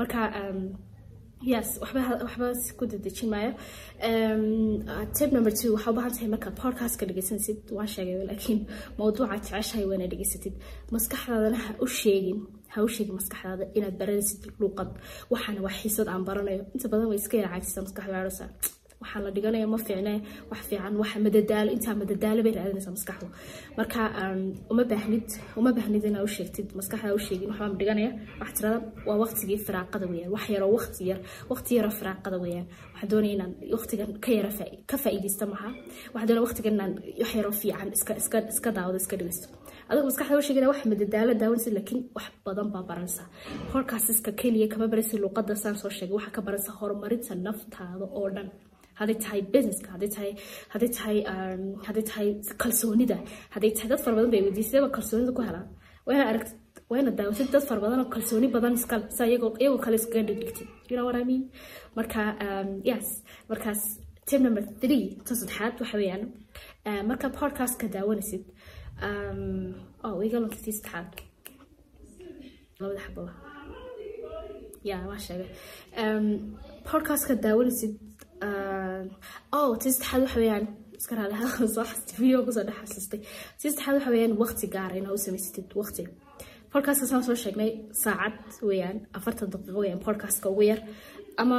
marka 0.00 0.18
yes 1.42 1.78
waxba 1.80 2.00
waxba 2.26 2.46
ku 2.78 2.84
dedejin 2.86 3.28
maayo. 3.32 3.52
Tip 5.16 5.32
number 5.32 5.50
two 5.50 5.70
waxaa 5.76 5.90
u 5.92 5.96
baahan 5.96 6.12
tahay 6.16 6.28
markaad 6.34 6.54
podcastka 6.62 7.04
dhegeysanaysid 7.08 7.58
waan 7.76 7.88
sheegay 7.94 8.16
laakiin 8.30 8.60
mawduucaad 8.98 9.42
jeceshahay 9.46 9.84
waa 9.88 9.96
inaad 9.98 10.12
dhegeysatid. 10.14 10.54
Maskaxdaadana 10.94 11.58
ha 11.64 11.70
u 11.84 11.86
sheegin 12.00 12.38
ha 12.72 12.78
u 12.86 12.88
sheegin 12.94 13.14
maskaxdaada 13.20 13.64
inaad 13.78 13.96
baranaysid 14.00 14.40
luuqad 14.60 14.90
waxaana 15.32 15.60
wax 15.66 15.74
xiisad 15.82 16.08
aan 16.12 16.22
baranayo. 16.28 16.62
Inta 16.74 16.86
badan 16.92 17.08
way 17.10 17.18
iska 17.22 17.36
yara 17.40 17.48
caajisa 17.54 17.80
maskaxda 17.86 18.16
arosa 18.22 18.44
waxaan 19.02 19.22
la 19.26 19.30
dhiganaya 19.36 19.66
ma 19.74 19.78
fiicne 19.86 20.14
wax 20.50 20.60
fiican 20.68 20.94
waxa 21.02 21.18
madadaalo 21.26 21.70
intaa 21.76 21.94
madadaalo 22.02 22.40
bay 22.46 22.52
raadinaysaa 22.58 22.94
maskaxdu. 22.96 23.26
Marka 23.78 24.00
uma 24.72 24.84
baahnid 24.92 25.26
uma 25.60 25.70
baahnid 25.78 26.04
inaa 26.10 26.22
u 26.28 26.30
sheegtid 26.36 26.68
maskaxda 26.78 27.14
u 27.18 27.20
sheegin 27.26 27.48
waxbaan 27.50 27.72
dhiganaya 27.80 28.10
wax 28.40 28.50
tirada 28.56 28.78
waa 29.08 29.16
waqtigii 29.22 29.58
firaaqada 29.66 30.06
weeyaan 30.12 30.32
wax 30.36 30.44
yaroo 30.54 30.70
waqti 30.78 31.02
yar 31.10 31.18
waqti 31.52 31.70
yaroo 31.78 31.94
firaaqada 32.00 32.36
weeyaan. 32.44 32.66
Waxaan 32.92 33.08
doonaya 33.12 33.32
inaan 33.36 33.52
waqtigan 33.76 34.10
ka 34.24 34.30
yara 34.38 34.50
ka 34.90 34.96
faa'iidaysta 35.04 35.44
maha. 35.52 35.68
Waxaan 36.12 36.28
doonaya 36.28 36.44
waqtigan 36.46 36.74
inaan 36.78 36.92
wax 37.22 37.30
yaroo 37.38 37.54
fiican 37.60 37.88
iska 37.96 38.12
iska 38.22 38.38
iska 38.54 38.68
daawado 38.76 38.98
iska 39.02 39.16
dhegeysto 39.20 39.46
adigu 39.90 40.06
maskaxda 40.10 40.36
u 40.40 40.42
sheegina 40.46 40.66
wax 40.72 40.80
madadaalo 40.92 41.32
daawanaysa 41.40 41.70
laakiin 41.76 42.00
wax 42.16 42.26
badan 42.46 42.68
baa 42.74 42.82
baranaysaa. 42.90 43.26
Podcastiska 43.72 44.30
keliya 44.40 44.66
kama 44.72 44.86
baraysa 44.92 45.14
luuqadda 45.22 45.54
saan 45.62 45.76
soo 45.82 45.90
sheegay 45.98 46.14
waxaa 46.18 46.34
ka 46.36 46.40
baranaysa 46.46 46.72
horumarinta 46.78 47.32
naftaada 47.46 48.04
oo 48.20 48.28
dhan 48.36 48.48
hadday 49.00 49.16
tahay 49.24 49.40
businesska 49.54 49.88
hadday 49.94 50.10
tahay 50.16 50.30
hadday 50.72 50.90
tahay 50.96 51.16
hadday 51.86 52.04
tahay 52.10 52.28
kalsoonida. 52.62 53.18
Hadday 53.54 53.70
tahay 53.76 53.88
dad 53.92 54.00
fara 54.04 54.14
badan 54.18 54.30
bay 54.34 54.42
weydiisayba 54.46 54.88
kalsoonida 54.96 55.32
ku 55.38 55.42
helaan 55.48 55.68
aragtid 56.32 56.58
waa 56.90 56.98
inaad 57.02 57.16
daawatid 57.20 57.48
dad 57.54 57.64
fara 57.68 57.80
badan 57.84 57.98
oo 58.04 58.08
kalsooni 58.14 58.48
badan 58.56 58.72
iska 58.80 58.96
sa 59.16 59.22
iyagoo 59.30 59.50
iyagoo 59.62 59.80
kale 59.84 59.96
iskaga 60.00 60.22
dhigdhigtid 60.28 60.68
you 60.90 60.94
know 60.96 61.06
what 61.08 61.16
I 61.22 61.24
mean? 61.30 61.42
Marka 61.98 62.22
yes 62.90 63.06
markaas 63.50 63.80
tip 64.28 64.40
number 64.46 64.62
three 64.82 65.04
ta 65.26 65.32
saddexaad 65.40 65.74
waxa 65.82 65.96
weeyaan 66.00 66.22
markaad 67.10 67.32
podcastka 67.40 67.86
daawanaysid 67.96 68.42
oh 70.06 70.16
iga 70.26 70.38
saddexaad 70.54 71.08
labada 72.80 73.00
xababa 73.06 73.32
ya 74.90 74.96
waa 75.10 75.18
sheegay. 75.26 75.48
Podcastka 76.90 77.34
daawanaysid 77.46 77.92
oh 79.56 79.70
tii 79.80 79.92
saddexaad 79.92 80.22
waxa 80.24 80.40
weeyaan. 80.42 80.66
Iska 80.98 81.14
raali 81.16 81.34
waxa 83.98 84.10
waqti 84.42 84.66
gaara 84.74 84.94
inaa 85.00 85.14
u 85.16 85.18
waqti. 85.82 86.02
Podcastka 86.72 87.06
saan 87.10 87.24
soo 87.28 87.36
sheegnay 87.44 87.70
saacad 88.02 88.38
weeyaan 88.68 88.98
afartan 89.18 89.48
daqiiqo 89.54 89.80
weeyaan 89.84 90.04
podcastka 90.06 90.46
ugu 90.52 90.62
yar 90.70 90.80
ama 91.42 91.58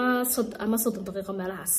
ama 0.64 0.78
soddon 0.84 1.04
daqiiqo 1.08 1.34
meelahaas. 1.42 1.76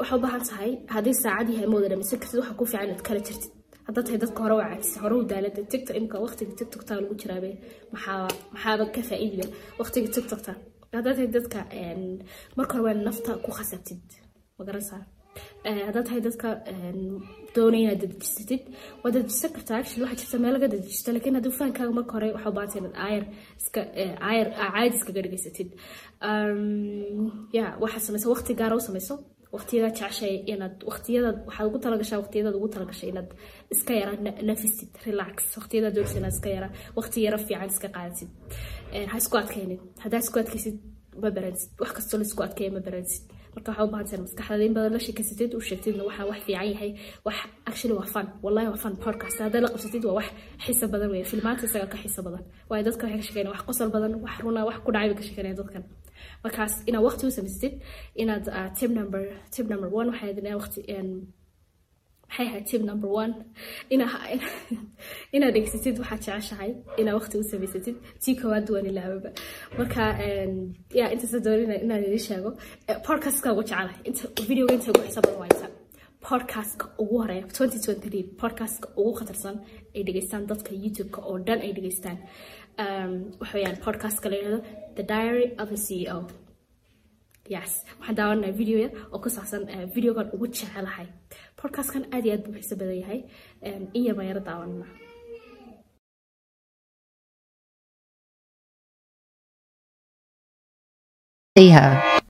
Waxaa 0.00 0.16
u 0.18 0.22
tahay 0.50 0.70
haddii 0.94 1.16
saacad 1.24 1.48
yahay 1.54 1.66
ma 1.70 1.74
wada 1.78 1.88
dhamaysan 1.92 2.18
kartid 2.22 2.38
waxaa 2.40 2.58
ku 2.60 2.64
fiican 2.70 2.86
inaad 2.88 3.04
kala 3.08 3.20
jirtid 3.28 3.52
haddaad 3.86 4.04
tahay 4.06 4.20
dadka 4.24 4.42
hore 4.44 4.54
waa 4.60 4.68
caajisa 4.72 5.00
hore 5.04 5.14
u 5.20 5.22
daalada 5.32 5.62
tiktok 5.72 5.96
imka 6.00 6.16
waqtiga 6.24 6.52
tiktokta 6.60 6.92
lagu 7.00 7.14
jiraabe 7.22 7.50
maxaa 7.94 8.20
maxaaba 8.54 8.84
ka 8.94 9.00
faa'iidiba 9.08 9.46
waqtiga 9.80 10.08
tiktokta 10.16 10.52
haddaad 10.96 11.14
tahay 11.16 11.28
dadka 11.36 11.60
marka 12.58 12.72
hore 12.76 12.84
waa 12.88 13.04
nafta 13.08 13.32
ku 13.44 13.50
khasabtid 13.58 14.02
ma 14.58 14.62
garanaysaa 14.68 15.02
haddaad 15.86 16.04
tahay 16.08 16.20
dadka 16.28 16.48
doonaya 17.56 17.82
inaad 17.84 18.00
dadejisatid 18.04 18.62
waad 19.02 19.12
dadejisan 19.16 19.50
kartaa. 19.56 19.76
Actually 19.80 20.02
waxaa 20.04 20.20
jirta 20.20 20.38
meel 20.44 20.52
laga 20.56 20.68
dadejisto 20.74 21.08
laakiin 21.14 21.36
fahankaaga 21.58 21.92
marka 21.98 22.12
hore 22.16 22.28
waxaa 22.36 22.50
u 22.52 22.56
baahantay 22.58 22.80
inaad 22.82 22.96
aayar 23.06 23.24
iska 23.60 23.80
aayar 24.28 24.48
caadi 24.58 24.94
iskaga 24.98 25.20
dhigaysatid 25.24 25.68
ya 27.58 27.64
waxaad 27.82 28.02
samaysa 28.06 28.26
waqti 28.34 28.52
gaara 28.60 28.74
u 28.80 28.86
samayso 28.88 29.14
waqtiyada 29.54 29.88
jeceshay 29.98 30.34
inaad 30.52 30.76
waqtiyada 30.90 31.28
waxaad 31.48 31.66
ugu 31.70 31.78
talagashaa 31.84 32.18
waqtiyadaad 32.22 32.56
ugu 32.60 32.68
talagashay 32.74 33.08
inaad 33.12 33.30
iska 33.74 33.92
yara 34.00 34.12
nafisid 34.48 34.90
relax. 35.06 35.36
Waqtiyada 35.58 35.88
doonaysa 35.96 36.18
inaad 36.20 36.34
iska 36.36 36.48
yara 36.56 36.68
waqti 36.98 37.18
yara 37.26 37.38
fiican 37.46 37.70
iska 37.74 37.88
qaadatid 37.96 38.30
ha 39.10 39.16
isku 39.22 39.36
adkaynin. 39.42 39.80
Haddaa 40.04 40.20
isku 40.24 40.38
adkaysid 40.42 40.76
ma 41.22 41.30
baransid. 41.36 41.70
Wax 41.80 41.90
kastoo 41.98 42.18
la 42.20 42.24
isku 42.28 42.42
adkeeya 42.48 42.70
ma 42.76 42.80
baransid 42.88 43.22
marka 43.54 43.68
waxaa 43.70 43.84
u 43.86 43.90
baahantahay 43.92 44.20
maskaxdaada 44.26 44.64
in 44.68 44.74
badan 44.76 44.92
la 44.96 45.00
sheekaysatid 45.06 45.50
u 45.58 45.60
sheegtidna 45.68 46.02
waxaa 46.08 46.26
wax 46.30 46.40
fiican 46.46 46.68
yahay. 46.72 46.90
Wax 47.26 47.36
actually 47.68 47.94
waa 48.00 48.08
fun. 48.14 48.26
Wallahi 48.44 48.66
waa 48.72 48.80
fun 48.84 48.94
podcast. 49.06 49.36
Haddaa 49.46 49.60
la 49.64 49.68
qabsatid 49.74 50.02
waa 50.08 50.16
wax 50.20 50.28
xiisa 50.64 50.86
badan 50.94 51.08
weeye 51.14 51.24
filmaanta 51.32 51.64
isaga 51.68 51.86
ka 51.92 51.98
xiisa 52.02 52.20
badan. 52.26 52.42
Waayo 52.68 52.82
dadka 52.88 53.02
waxay 53.06 53.18
ka 53.20 53.24
sheekeynaya 53.28 53.52
wax 53.54 53.62
qosol 53.68 53.88
badan 53.96 54.12
wax 54.24 54.34
runa 54.44 54.60
wax 54.68 54.76
ku 54.84 54.90
dhacay 54.94 55.08
bay 55.10 55.16
ka 55.20 55.24
sheekeynaya 55.28 55.56
dadkan. 55.60 55.82
Markaas 56.44 56.72
inaad 56.88 57.04
waqti 57.08 57.22
u 57.28 57.30
samaysatid 57.38 57.74
inaad 58.22 58.44
tip 58.78 58.90
number 58.98 59.22
tip 59.54 59.66
number 59.72 59.88
one 60.00 60.08
waxay 60.12 60.54
waqti 60.62 60.80
maxay 62.32 62.46
ahayd 62.48 62.66
tip 62.66 62.82
number 62.82 63.08
one. 63.08 63.34
Inaad 63.90 65.52
dhegsatid 65.56 65.98
waxaad 65.98 66.20
jeceshahay. 66.26 66.70
Inaad 67.00 67.14
waqti 67.20 67.38
u 67.38 67.44
samaysatid 67.52 67.96
tii 68.24 68.36
koowaad 68.40 68.70
waan 68.74 68.86
ilaababa 68.86 69.30
marka 69.78 70.02
ya 71.00 71.06
intaasa 71.14 71.38
doon 71.46 71.60
inaan 71.84 72.04
idin 72.08 72.18
sheego 72.28 72.50
podcastka 73.08 73.52
ugu 73.52 73.62
jecelahay 73.62 74.00
inta 74.08 74.24
videoga 74.48 74.74
inta 74.78 74.90
ugu 74.92 75.02
xiisa 75.06 75.20
badan 75.26 75.40
waysa 75.44 75.66
podcastka 76.28 76.84
ugu 77.02 77.14
horreeya 77.22 77.44
2023 77.46 78.22
podcastka 78.42 78.88
ugu 79.00 79.12
khatarsan 79.18 79.56
ay 79.96 80.02
dhegeystaan 80.06 80.46
dadka 80.52 80.70
youtube-ka 80.84 81.20
oo 81.30 81.38
dhan 81.46 81.60
ay 81.66 81.72
dhegeystaan. 81.76 82.18
Waxa 83.40 83.54
weyaan 83.58 83.76
podcastka 83.86 84.26
la 84.32 84.36
yidhahdo 84.36 84.60
the 84.98 85.04
diary 85.12 85.48
of 85.62 85.68
a 85.76 85.78
ceo 85.86 86.18
yes. 87.54 87.70
Waxaan 88.00 88.16
daawanaa 88.20 88.52
videoya 88.60 88.88
oo 89.12 89.18
ku 89.24 89.28
saabsan 89.36 89.62
videogan 89.96 90.28
ugu 90.34 90.46
jecelahay 90.56 91.06
podcastkan 91.60 92.04
aad 92.14 92.24
iyo 92.26 92.34
aad 92.36 92.44
buu 92.46 92.54
xiiso 92.58 92.74
badan 92.80 92.98
yahay. 93.02 93.20
In 93.96 94.02
yar 94.06 94.14
baan 94.18 94.28
yaro 94.30 94.42
daawanana 94.48 94.86
see 101.56 101.68
her. 101.70 102.20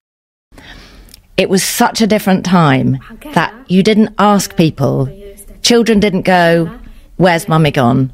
It 1.37 1.49
was 1.49 1.63
such 1.65 2.01
a 2.01 2.07
different 2.07 2.45
time 2.45 2.99
that 3.35 3.53
you 3.71 3.83
didn't 3.83 4.15
ask 4.19 4.57
people. 4.57 5.09
Children 5.63 6.01
didn't 6.01 6.23
go, 6.23 6.79
Where's 7.17 7.49
mummy 7.49 7.71
gone? 7.71 8.13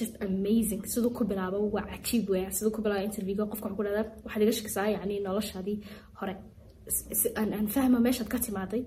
Just 0.00 0.14
amazing. 0.28 0.82
Siduu 0.92 1.10
ku 1.16 1.24
bilaabo 1.30 1.58
waa 1.76 1.84
cajiib 1.92 2.28
weya 2.34 2.50
siduu 2.56 2.70
ku 2.76 2.80
bilaabo 2.84 3.04
interviewga 3.08 3.44
qofka 3.52 3.66
waxaa 3.68 3.76
ku 3.78 3.82
dhahdaa 3.86 4.04
waxaad 4.24 4.42
iga 4.44 4.52
shakisaa 4.58 4.88
yacni 4.94 5.16
noloshaadii 5.26 5.78
hore. 6.20 6.34
Aan 7.40 7.66
fahma 7.74 7.98
meeshaad 8.06 8.28
ka 8.32 8.38
timaaday 8.46 8.82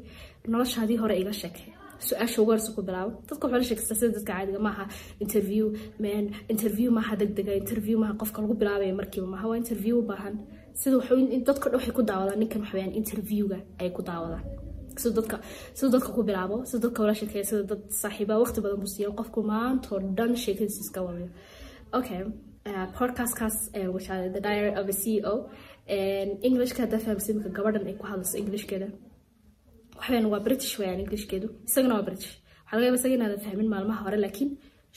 noloshaadii 0.54 0.98
hore 1.04 1.16
iga 1.22 1.34
sheeke 1.42 1.64
su'aasha 2.08 2.38
ugu 2.42 2.52
horeysa 2.52 2.72
ku 2.76 2.82
bilaabo 2.88 3.12
dadka 3.30 3.44
waxaa 3.48 3.60
la 3.62 3.68
sheegstaa 3.70 3.98
sida 4.00 4.12
dadka 4.18 4.32
caadiga 4.34 4.60
maaha 4.68 4.86
interview 5.26 5.66
man 6.04 6.24
interview 6.54 6.90
maaha 6.98 7.14
degdega 7.22 7.54
interview 7.62 7.98
maaha 8.04 8.14
qofka 8.22 8.40
lagu 8.44 8.56
bilaabaya 8.62 8.94
markiiba 9.00 9.28
maaha 9.34 9.46
waa 9.52 9.58
interview 9.64 9.96
u 10.02 10.06
baahan. 10.12 10.36
Sida 10.82 10.96
dadka 11.50 11.66
waxay 11.78 11.94
ku 11.98 12.02
daawadaan 12.10 12.40
ninkan 12.42 12.60
waxa 12.64 12.76
weyaan 12.78 12.94
interviewga 13.02 13.58
ay 13.82 13.90
ku 13.96 14.02
daawadaan 14.10 14.46
siduu 15.02 15.16
dadka 15.20 15.38
siduu 15.78 15.92
dadka 15.96 16.10
ku 16.18 16.22
bilaabo. 16.30 16.56
Siduu 16.70 16.84
dadka 16.86 17.00
ula 17.06 17.14
sheekeeya 17.22 17.46
sida 17.50 17.64
dad 17.72 17.82
saaxiiba. 18.02 18.34
Waqti 18.44 18.60
badan 18.64 18.80
buu 18.84 18.92
siiya 18.96 19.10
qofku 19.20 19.40
maanta 19.52 19.88
oo 19.96 20.00
dhan 20.18 20.32
sheekadiisa 20.44 20.82
iska 20.86 21.00
wadayo 21.08 21.30
okay. 22.00 22.22
Uh, 22.70 22.86
podcastkaas 22.98 23.56
uh, 23.80 24.12
are 24.14 24.30
the 24.36 24.42
diary 24.48 24.74
of 24.80 24.86
a 24.94 24.96
ceo 25.02 25.34
englishka 26.48 26.80
haddaa 26.86 27.00
fahamsa 27.06 27.28
imika 27.34 27.50
gabadhan 27.58 27.88
ay 27.90 27.96
ku 28.00 28.06
hadlayso 28.12 28.36
englishkeeda. 28.42 28.88
Waxaweyaan 29.98 30.28
waa 30.34 30.42
british 30.48 30.74
weyaan 30.80 31.00
englishkeedu. 31.04 31.48
Isagana 31.70 31.94
waa 31.98 32.06
british. 32.10 32.30
Waxaa 32.64 32.76
laga 32.78 32.86
yaaba 32.88 32.98
isaga 33.02 33.16
inaadan 33.18 33.42
fahmin 33.46 33.68
maalmaha 33.74 34.02
hore 34.06 34.18
laakiin 34.26 34.50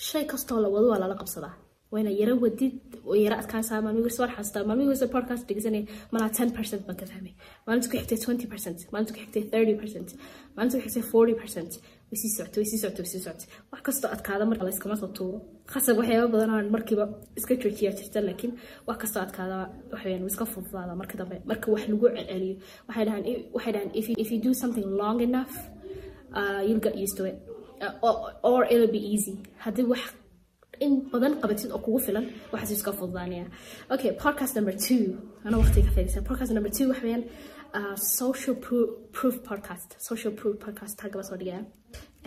shay 0.09 0.25
kastoo 0.33 0.59
la 0.65 0.69
wado 0.75 0.87
waa 0.93 1.01
lala 1.03 1.15
qabsadaa 1.21 1.55
wayna 1.93 2.11
yara 2.21 2.35
wadid 2.45 2.75
oo 3.09 3.15
yara 3.25 3.37
adkaansaa 3.43 3.81
maalmihiis 3.87 4.19
waan 4.21 4.31
xasuustaa 4.37 4.65
maalmihiis 4.69 5.03
podcast 5.17 5.43
dhegeysanaya 5.49 5.85
malaa 6.15 6.31
ten 6.39 6.49
percent 6.59 6.83
baan 6.87 6.97
ka 7.01 7.07
fahmay 7.13 7.35
maalinta 7.67 7.89
ku 7.91 7.97
xigtay 8.01 8.19
twenty 8.25 8.47
percent. 8.53 8.79
Maalinta 8.93 9.13
ku 9.15 9.19
xigtay 9.25 9.43
thirty 9.53 9.75
percent. 9.83 10.09
Maalinta 10.57 10.75
ku 10.79 10.83
xigtay 10.87 11.05
forty 11.13 11.35
percent. 11.43 11.71
Way 12.11 12.19
sii 12.23 12.31
socotay 12.37 12.61
way 12.63 12.69
sii 12.71 12.79
socotay 12.83 13.03
way 13.05 13.11
sii 13.13 13.23
socotay 13.27 13.49
wax 13.73 13.81
kastoo 13.87 14.11
adkaada 14.15 14.45
marka 14.51 14.63
la 14.67 14.71
iskama 14.75 14.97
soo 15.03 15.11
tuuro 15.17 15.39
khasab 15.73 15.95
waxyaaba 16.01 16.29
badan 16.35 16.51
aan 16.57 16.67
markiiba 16.75 17.05
iska 17.39 17.53
joojiyaa 17.63 17.95
jirta 17.99 18.19
laakiin 18.29 18.53
wax 18.89 18.97
kastoo 19.03 19.23
adkaada 19.27 19.57
waxaweyaan 19.93 20.27
iska 20.33 20.45
fududaada 20.53 20.95
marka 21.01 21.15
dambe 21.21 21.37
marka 21.51 21.67
wax 21.75 21.83
lagu 21.93 22.07
celceliyo 22.17 22.55
waxay 22.89 23.05
dhahaan 23.07 23.25
waxay 23.57 23.73
dhahaan 23.75 23.91
if 24.23 24.29
you 24.33 24.39
do 24.49 24.53
something 24.63 24.87
long 25.03 25.19
enough 25.29 25.55
uh, 26.39 26.61
you'll 26.67 26.85
get 26.87 26.95
used 27.05 27.17
to 27.21 27.25
it. 27.31 27.37
Uh, 27.85 28.07
or, 28.07 28.15
or 28.51 28.61
it'll 28.73 28.93
be 28.99 29.03
easy. 29.15 29.35
Haddii 29.65 29.87
wax 29.93 30.03
in 30.87 30.93
badan 31.13 31.33
qabatid 31.43 31.71
oo 31.77 31.81
kugu 31.87 32.01
filan 32.07 32.25
waxaas 32.53 32.73
iska 32.77 32.93
fududaanaya. 33.01 33.47
Okay 33.95 34.11
podcast 34.25 34.53
number 34.59 34.75
two. 34.87 35.03
Ana 35.47 35.57
waqtiga 35.63 35.87
ka 35.89 35.93
fadhiisa. 35.97 36.21
Podcast 36.31 36.51
number 36.59 36.73
two 36.79 36.87
waxa 36.93 37.03
weeyaan 37.07 37.25
uh, 37.79 37.95
social 38.21 38.55
proof, 38.65 38.89
proof 39.19 39.35
podcast. 39.51 39.89
Social 40.11 40.33
proof 40.41 40.55
podcast 40.67 40.97
halka 41.03 41.17
baa 41.21 41.29
soo 41.31 41.39
dhigaya 41.43 41.61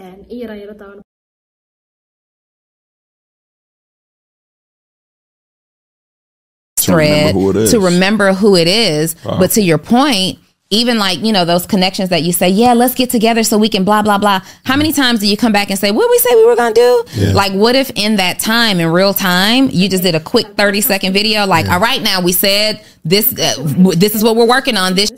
in 0.05 0.17
yaraa 0.41 0.59
yaro 0.63 0.75
daawan 0.81 1.01
thread 6.77 7.33
remember 7.35 7.39
who 7.39 7.49
it 7.49 7.55
is. 7.55 7.71
to 7.71 7.79
remember 7.79 8.33
who 8.33 8.55
it 8.55 8.67
is. 8.67 9.15
But 9.23 9.51
to 9.51 9.61
your 9.61 9.77
point, 9.77 10.39
even 10.71 10.97
like, 10.97 11.19
you 11.23 11.31
know, 11.31 11.45
those 11.45 11.65
connections 11.67 12.09
that 12.09 12.23
you 12.23 12.33
say, 12.33 12.49
yeah, 12.49 12.73
let's 12.73 12.95
get 12.95 13.09
together 13.11 13.43
so 13.43 13.57
we 13.57 13.69
can 13.69 13.83
blah, 13.83 14.01
blah, 14.01 14.17
blah. 14.17 14.41
How 14.63 14.75
many 14.75 14.91
times 14.91 15.19
do 15.19 15.27
you 15.27 15.37
come 15.37 15.51
back 15.51 15.69
and 15.69 15.77
say, 15.79 15.91
what 15.91 16.03
did 16.05 16.09
we 16.09 16.17
say 16.19 16.35
we 16.35 16.45
were 16.45 16.55
going 16.55 16.73
to 16.73 16.81
do? 16.81 17.03
Yeah. 17.21 17.33
Like, 17.33 17.53
what 17.53 17.75
if 17.75 17.91
in 17.95 18.15
that 18.15 18.39
time, 18.39 18.79
in 18.79 18.91
real 18.91 19.13
time, 19.13 19.69
you 19.71 19.87
just 19.89 20.01
did 20.03 20.15
a 20.15 20.19
quick 20.19 20.47
30 20.57 20.81
second 20.81 21.13
video? 21.13 21.45
Like, 21.45 21.69
all 21.69 21.79
right, 21.79 22.01
now 22.01 22.19
we 22.21 22.31
said 22.31 22.83
this, 23.03 23.31
uh, 23.39 23.55
w- 23.57 23.95
this 23.95 24.15
is 24.15 24.23
what 24.23 24.35
we're 24.35 24.47
working 24.47 24.75
on. 24.75 24.95
This 24.95 25.11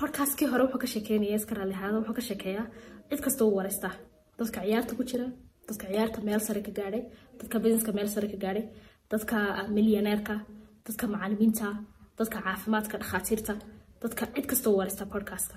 podcastkii 0.00 0.48
hore 0.50 0.64
wuxuu 0.66 0.78
ka 0.82 0.86
sheekeynaya 0.92 1.36
iska 1.38 1.54
raalli 1.58 1.74
ahaada 1.78 1.98
wuxuu 1.98 2.14
ka 2.18 2.22
sheekeeyaa 2.28 2.64
cid 3.10 3.20
kasta 3.26 3.44
uu 3.44 3.54
wareystaa 3.58 3.92
dadka 4.38 4.60
ciyaarta 4.64 4.94
ku 4.98 5.04
jira 5.10 5.26
dadka 5.68 5.86
ciyaarta 5.90 6.18
meel 6.28 6.40
sare 6.46 6.60
ka 6.68 6.72
gaadhay 6.78 7.02
dadka 7.40 7.56
businesska 7.64 7.92
meel 7.98 8.08
sare 8.14 8.28
ka 8.32 8.38
gaadhay 8.44 8.64
dadka 9.12 9.36
milyaneerka 9.76 10.34
dadka 10.88 11.04
macalimiinta 11.14 11.68
dadka 12.18 12.38
caafimaadka 12.46 12.96
dhakhaatiirta 13.02 13.54
dadka 14.02 14.26
cid 14.34 14.46
kasta 14.50 14.70
uu 14.70 14.76
wareystaa 14.80 15.06
podcastka. 15.14 15.56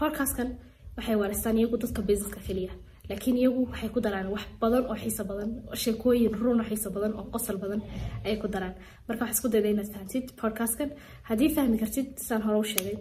Podcastkan 0.00 0.48
waxay 0.96 1.16
wareystaan 1.22 1.56
iyagu 1.58 1.76
dadka 1.84 2.00
businesska 2.08 2.40
keliya 2.46 2.72
laakiin 3.08 3.36
iyagu 3.42 3.60
waxay 3.70 3.88
ku 3.94 4.00
daraan 4.06 4.28
wax 4.34 4.44
badan 4.62 4.84
oo 4.90 4.96
xiiso 5.02 5.24
badan 5.30 5.50
oo 5.70 5.76
sheekooyin 5.82 6.32
run 6.42 6.60
oo 6.60 6.90
badan 6.96 7.12
oo 7.18 7.26
qosol 7.34 7.56
badan 7.64 7.80
ayay 8.24 8.38
ku 8.42 8.48
daraan. 8.54 8.74
Marka 9.08 9.20
waxaa 9.24 9.36
isku 9.36 9.48
dayda 9.54 9.68
inaad 9.74 9.90
fahamtid 9.94 10.26
podcastkan 10.40 10.90
haddii 11.28 11.50
fahmi 11.56 11.76
kartid 11.82 12.08
saan 12.28 12.42
hore 12.46 12.58
u 12.64 12.66
sheegay 12.72 12.96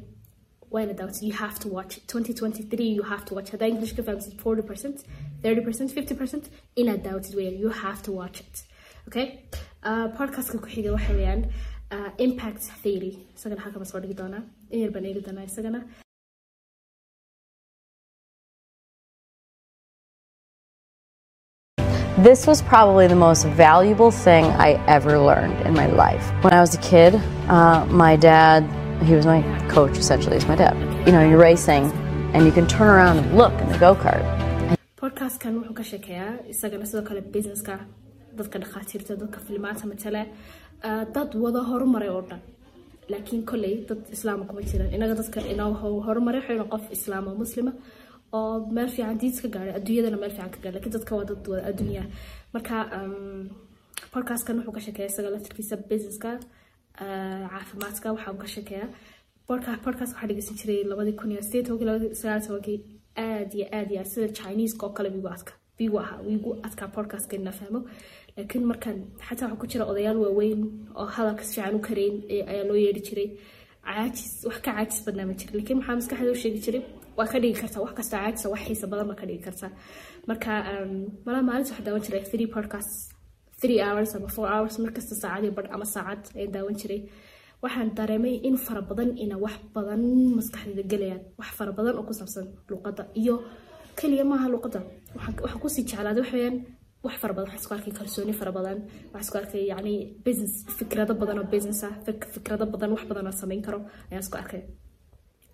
wayna 0.74 0.94
daawatid 1.00 1.24
you 1.29 1.36
have 1.44 1.58
to 1.63 1.67
watch 1.75 1.94
it. 1.98 2.03
2023 2.08 2.96
you 2.98 3.03
have 3.12 3.24
to 3.27 3.32
watch 3.36 3.50
haddaa 3.53 3.70
english 3.74 3.94
ka 3.98 4.03
fahamsid 4.08 4.34
40 4.44 4.67
percent 4.70 4.98
30 5.44 5.62
percent 5.67 5.89
50 5.91 6.15
percent 6.22 6.44
inaad 6.82 7.01
daawatid 7.08 7.34
weeyaan. 7.38 7.58
You 7.63 7.70
have 7.86 8.00
to 8.08 8.12
watch 8.20 8.38
it. 8.46 8.55
Okay? 9.08 9.25
Uh, 9.89 10.08
podcastka 10.17 10.58
ku 10.63 10.67
xiga 10.75 10.91
waxa 10.98 11.13
weeyaan 11.20 11.41
uh, 11.96 12.10
impact 12.25 12.63
theory. 12.84 13.13
Isagana 13.38 13.62
halka 13.65 13.79
baan 13.82 13.89
soo 13.91 14.00
dhigi 14.03 14.17
doonaa 14.22 14.44
yar 14.81 14.91
baan 14.95 15.05
eegi 15.10 15.22
doonaa 15.27 15.48
isagana 15.51 15.79
This 22.17 22.48
was 22.48 22.62
probably 22.62 23.07
the 23.07 23.15
most 23.15 23.45
valuable 23.45 24.10
thing 24.12 24.45
I 24.45 24.74
ever 24.88 25.19
learned 25.19 25.60
in 25.67 25.74
my 25.74 25.88
life. 25.88 26.24
When 26.43 26.53
I 26.53 26.62
was 26.62 26.74
a 26.75 26.81
kid, 26.81 27.15
uh, 27.50 27.86
my 27.89 28.15
dad, 28.15 28.63
he 29.03 29.13
was 29.15 29.25
my 29.25 29.41
coach 29.67 29.98
essentially, 29.98 30.36
he's 30.38 30.48
my 30.48 30.55
dad. 30.55 30.75
You 31.05 31.12
know, 31.12 31.27
you're 31.27 31.38
racing 31.51 31.91
and 32.34 32.45
you 32.45 32.51
can 32.53 32.67
turn 32.67 32.88
around 32.88 33.17
and 33.17 33.38
look 33.38 33.53
in 33.62 33.67
the 33.74 33.77
go 33.86 33.93
kart. 34.03 34.24
podcastkan 35.01 35.53
wuxuu 35.60 35.74
ka 35.79 35.84
sheekeeyaa 35.91 36.29
isagana 36.53 36.86
sidoo 36.89 37.03
kale 37.10 37.19
businesska 37.36 37.74
dadka 38.39 38.57
dhakhaatiirta 38.63 39.13
dadka 39.24 39.39
filmaanta 39.48 39.86
matale 39.91 40.22
uh, 40.88 41.03
dad 41.15 41.29
wada 41.43 41.62
horumaray 41.69 42.10
oo 42.15 42.22
dhan 42.29 42.39
laakiin 43.12 43.42
kolley 43.50 43.76
dad 43.90 44.02
islaama 44.16 44.44
kuma 44.50 44.62
jiran. 44.70 44.90
Inaga 44.98 45.14
dadka 45.22 45.40
inoo 45.54 45.72
ho- 45.82 46.02
horumaray 46.08 46.40
waxayna 46.42 46.66
qof 46.74 46.84
islaam 46.98 47.24
oo 47.30 47.36
muslima 47.44 47.72
oo 48.38 48.54
meel 48.76 48.90
fiican 48.96 49.18
diis 49.22 49.38
ka 49.44 49.48
gaadhay 49.56 49.74
adduunyadana 49.80 50.18
meel 50.24 50.32
fiican 50.36 50.52
ka 50.56 50.60
gaadhay 50.64 50.74
laakiin 50.78 50.94
dadka 50.98 51.12
waa 51.18 51.26
dad 51.30 51.48
wada 51.52 51.64
adduunya. 51.72 52.04
Marka 52.54 52.76
um, 52.98 53.50
podcastkan 54.14 54.56
wuxuu 54.60 54.74
ka 54.78 54.82
sheekeeyaa 54.86 55.12
isaga 55.14 55.30
laftirkiisa 55.36 55.76
businesska 55.90 56.30
uh, 57.04 57.44
caafimaadka 57.54 58.08
waxa 58.16 58.32
uu 58.34 58.38
ka 58.44 58.48
sheekeeyaa 58.56 58.90
podcast 59.86 60.12
waxaa 60.14 60.28
dhegeysan 60.30 60.56
jiray 60.60 60.82
labadii 60.92 61.16
kun 61.20 61.32
iyo 61.34 61.42
sideed 61.48 61.66
tobankii 61.68 61.88
labadii 61.90 62.16
sagaal 62.22 62.42
tobankii 62.48 62.78
aad 63.28 63.52
iyo 63.58 63.66
aad 63.78 63.90
iyo 63.94 64.04
sida 64.12 64.28
chineeska 64.38 64.86
oo 64.88 64.94
kale 64.98 65.10
bigu 65.16 65.28
adka 65.36 65.52
bigu 65.77 65.98
ahaa 66.03 66.20
wiigu 66.27 66.50
adkaa 66.67 66.88
podcastka 66.98 67.34
inaa 67.39 67.55
fahmo. 67.60 67.79
Laakiin 68.38 68.63
markaan 68.72 68.98
xataa 69.27 69.48
waxaa 69.48 69.60
ku 69.62 69.65
jira 69.72 69.84
odayaal 69.91 70.17
waaweyn 70.25 70.62
oo 71.00 71.05
hadalka 71.15 71.44
si 71.48 71.51
fiican 71.55 71.75
u 71.79 71.82
karayn 71.88 72.15
ayaa 72.51 72.65
loo 72.70 72.77
yeedhi 72.86 73.01
jiray. 73.08 73.27
Caajis 73.88 74.32
wax 74.48 74.58
ka 74.65 74.72
caajis 74.75 75.00
badnaa 75.05 75.25
ma 75.29 75.34
jira. 75.39 75.51
Laakiin 75.58 75.77
maxaa 75.79 75.96
maskaxda 76.00 76.32
u 76.36 76.41
sheegi 76.44 76.60
jiray 76.65 76.84
waa 77.17 77.27
ka 77.32 77.38
dhigi 77.41 77.58
kartaa 77.62 77.82
wax 77.86 77.94
kastoo 78.00 78.20
caajisa 78.24 78.48
wax 78.53 78.62
xiisa 78.67 78.86
badan 78.91 79.08
baa 79.12 79.20
ka 79.22 79.25
dhigi 79.29 79.44
kartaa 79.48 79.72
marka 80.29 80.51
um, 80.72 80.94
malaa 81.25 81.44
maalinta 81.48 81.70
waxaa 81.72 81.86
daawan 81.88 82.03
jiray 82.08 82.24
three 82.32 82.48
podcasts 82.55 82.98
three 83.62 83.79
hours 83.86 84.12
ama 84.17 84.27
four 84.36 84.48
hours 84.53 84.75
markasta 84.84 85.15
saacadii 85.22 85.51
badh 85.58 85.70
ama 85.75 85.86
saacad 85.96 86.22
ayaan 86.38 86.51
daawan 86.55 86.75
jiray. 86.82 87.01
Waxaan 87.63 87.89
dareemay 87.98 88.36
in 88.48 88.58
fara 88.65 88.82
badan 88.89 89.10
ina 89.24 89.36
wax 89.46 89.55
badan 89.75 90.01
maskaxdayda 90.38 90.84
gelayaan 90.91 91.22
wax 91.39 91.50
fara 91.58 91.72
badan 91.77 91.94
oo 92.00 92.03
ku 92.10 92.13
saabsan 92.20 92.46
luqadda 92.72 93.03
iyo 93.22 93.36
keliya 94.00 94.25
maaha 94.32 94.48
luqadda 94.54 94.80
waxaan 95.16 95.36
waxaan 95.44 95.62
ku 95.64 95.68
sii 95.75 95.84
jeclaaday 95.90 96.22
wax 96.24 96.32
weeyaan 96.36 96.56
wax 97.06 97.16
fara 97.22 97.34
badan 97.38 97.48
waxaan 97.52 97.62
isku 97.64 97.74
arkay 97.78 97.94
kalsooni 98.00 98.34
fara 98.40 98.52
waxaan 98.58 98.80
isku 99.25 99.36
arkay 99.42 99.62
yacni 99.72 99.94
business 100.25 100.54
fikrado 100.78 101.14
badan 101.22 101.38
oo 101.42 101.48
business 101.54 101.80
ah 101.88 101.94
fik- 102.06 102.28
fikrado 102.36 102.66
badan 102.74 102.90
wax 102.96 103.04
badan 103.10 103.25
samayn 103.42 103.62
karo 103.68 103.80
ayaan 104.10 104.24
isku 104.25 104.38
arkay 104.44 104.62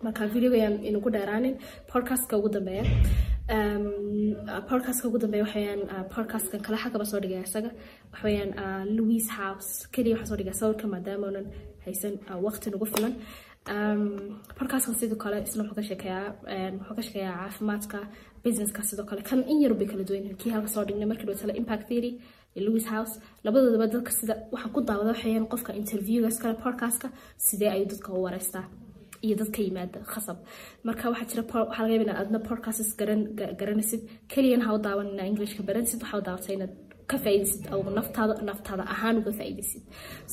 marka 0.03 0.21
videoga 0.35 0.55
ayaan 0.61 0.75
inugu 0.89 1.09
dheeraanin 1.15 1.55
podcastka 1.91 2.33
ugu 2.39 2.49
dambeeya. 2.55 2.83
Podcastka 4.69 5.05
ugu 5.09 5.17
dambeeya 5.23 5.43
waxaweyaan 5.45 5.81
podcastkan 6.15 6.61
kale 6.65 6.77
xagaba 6.83 7.05
soo 7.11 7.19
dhigaya 7.23 7.43
isaga. 7.49 7.69
Waxaweyaan 8.13 8.51
louis 8.97 9.27
house 9.37 9.71
keliya 9.93 10.13
waxaa 10.15 10.29
soo 10.29 10.37
dhigaya 10.39 10.57
sawirka 10.61 10.85
maadaama 10.93 11.25
oonan 11.27 11.45
haysan 11.85 12.13
waqti 12.45 12.67
nagu 12.73 12.85
filan. 12.93 13.13
Podcastkan 14.59 14.95
sidoo 14.99 15.17
kale 15.23 15.37
isna 15.47 15.61
wuxuu 15.63 15.77
ka 15.79 15.83
sheekeeyaa 15.89 16.27
wuxuu 16.79 16.95
ka 16.97 17.01
sheekeeyaa 17.05 17.35
caafimaadka 17.41 17.99
businesska 18.45 18.81
sidoo 18.89 19.05
kale 19.09 19.21
kan 19.29 19.39
in 19.51 19.57
yar 19.63 19.73
bay 19.79 19.87
kala 19.91 20.03
duwan 20.09 20.35
kii 20.41 20.51
halka 20.55 20.83
dhignay 20.87 21.07
markii 21.11 21.27
dhawtala 21.29 21.53
impact 21.61 21.83
theory 21.89 22.11
iyo 22.55 22.61
louis 22.67 22.85
house 22.93 23.13
labadoodaba 23.45 23.87
dadka 23.93 24.11
sida 24.19 24.33
waxaan 24.53 24.71
ku 24.75 24.79
daawada 24.89 25.09
waxayaan 25.13 25.45
qofka 25.53 25.71
interviewgas 25.81 26.37
kale 26.41 26.55
podcastka 26.65 27.07
sidee 27.45 27.69
ayuu 27.75 27.87
dadka 27.93 28.09
u 28.17 28.21
wareystaa 28.27 28.65
iyo 29.25 29.35
dadka 29.41 29.59
yimaada 29.67 29.99
khasab. 30.13 30.37
Marka 30.87 31.03
waxaa 31.11 31.27
jira 31.31 31.43
waxaa 31.43 31.83
laga 31.83 31.93
yaaba 31.93 32.05
inaad 32.07 32.21
adna 32.23 32.39
podcasts 32.49 32.91
garan 32.99 33.21
garanaysid 33.59 34.01
keliyana 34.31 34.63
ha 34.67 34.71
u 34.77 34.79
daawan 34.87 35.07
inaa 35.13 35.27
englishka 35.31 35.61
baranaysid 35.67 35.99
waxaa 36.03 36.19
u 36.21 36.25
daawatay 36.27 36.55
inaad 36.57 36.73
ka 37.09 37.17
faa'iidaysid 37.23 37.63
oo 37.73 37.83
naftaada 37.97 38.33
naftaada 38.49 38.83
ahaan 38.93 39.15
uga 39.21 39.31
faa'iidaysid. 39.39 39.83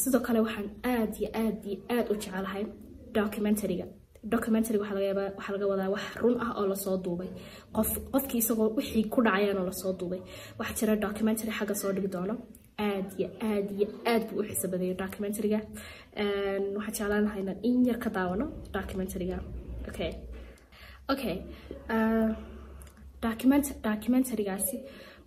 Sidoo 0.00 0.20
kale 0.26 0.38
waxaan 0.46 0.68
aad 0.94 1.12
iyo 1.20 1.28
aad 1.42 1.56
iyo 1.70 1.78
aad 1.96 2.06
u 2.12 2.14
jecelahay 2.22 2.64
documentaryga 3.16 3.86
documentary 4.34 4.78
waxaa 4.82 4.94
laga 4.98 5.32
waxaa 5.38 5.68
wadaa 5.72 5.90
wax 5.94 6.04
run 6.22 6.36
ah 6.44 6.50
oo 6.58 6.66
la 6.72 6.76
soo 6.84 6.96
duubay. 7.04 7.28
Qof 7.76 7.90
qofkii 8.12 8.38
isagoo 8.42 8.68
wixii 8.78 9.04
ku 9.12 9.18
dhacayaan 9.26 9.58
oo 9.60 9.64
la 9.70 9.74
soo 9.82 9.92
duubay. 10.00 10.20
Waxaa 10.58 10.76
jira 10.78 10.92
documentary 11.06 11.52
xagga 11.58 11.74
soo 11.82 11.92
dhigi 11.96 12.08
doono. 12.14 12.34
Aad 12.88 13.06
iyo 13.18 13.28
aad 13.50 13.66
iyo 13.76 13.86
aad 14.12 14.22
buu 14.30 14.40
u 14.40 14.44
xiiso 14.48 14.66
badaya 14.72 14.94
documentaryga. 15.02 15.60
Waxaan 16.76 16.94
jeclaan 16.96 17.22
lahaa 17.26 17.40
inaan 17.42 17.58
in 17.68 17.84
yar 17.88 17.98
ka 18.04 18.10
daawano 18.16 18.46
documentaryga. 18.76 19.38
Okay 19.88 20.12
okay 21.12 21.36
document 23.26 23.64
documentarygaasi 23.86 24.76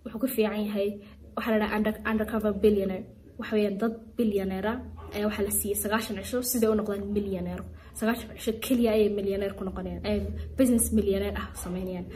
wuxuu 0.04 0.20
ku 0.22 0.26
fiican 0.34 0.64
yahay 0.66 0.88
waxaa 1.36 1.52
la 1.52 1.58
dhaha 1.62 1.76
under, 1.76 1.94
undercover 2.10 2.52
billionaire. 2.62 3.04
Waxa 3.38 3.52
weeyaan 3.56 3.78
dad 3.82 3.94
billioneera 4.16 4.72
ayaa 5.14 5.26
waxaa 5.30 5.44
la 5.48 5.52
siiyey 5.58 5.76
sagaashan 5.82 6.16
cisho 6.22 6.38
siday 6.50 6.68
u 6.72 6.74
noqdaan 6.80 7.02
millioneer 7.16 7.60
sagaashan 7.98 8.56
keliya 8.64 8.90
ayay 8.96 9.08
millioneer 9.18 9.52
ku 9.58 9.62
noqonayaan 9.68 10.02
ay 10.10 10.18
business 10.58 10.84
millioneer 10.98 11.34
ah 11.42 11.48
sameynayaan 11.64 12.06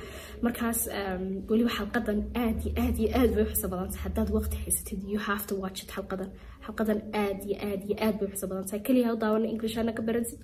markaas 0.45 0.80
weliba 1.50 1.71
xalqadan 1.78 2.18
aad 2.45 2.59
iyo 2.66 2.73
aad 2.85 2.97
iyo 3.02 3.09
aad 3.18 3.30
bay 3.37 3.45
u 3.47 3.49
xiso 3.52 3.68
badan. 3.73 3.88
Haddaad 4.04 4.28
waqti 4.37 4.56
haysatid 4.64 5.00
you 5.12 5.18
have 5.30 5.45
to 5.50 5.54
watch 5.62 5.78
it 5.85 5.90
xalqadan 5.97 6.30
xalqadan 6.66 7.00
aad 7.23 7.38
iyo 7.49 7.56
aad 7.68 7.80
iyo 7.88 7.96
aad 8.06 8.14
bay 8.20 8.28
xiso 8.35 8.46
badan 8.50 8.64
keliya 8.87 9.06
ha 9.08 9.12
u 9.16 9.18
ka 9.99 10.02
baransid 10.08 10.40